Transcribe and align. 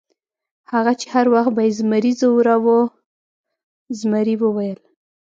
هغه 0.71 0.93
چې 0.99 1.07
هر 1.13 1.25
وخت 1.33 1.51
به 1.55 1.61
یې 1.67 1.71
زمري 1.79 2.11
ځوراوه، 2.19 2.79
زمري 3.99 4.35
وویل. 4.39 4.79